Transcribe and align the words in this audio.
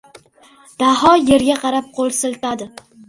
Daho 0.83 1.11
yerga 1.27 1.59
qarab 1.67 1.93
qo‘l 1.99 2.15
siltadi. 2.21 2.69